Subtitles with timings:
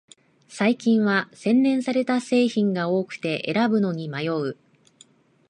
[0.47, 4.57] 最近は洗練された製品が多くて選ぶのに迷う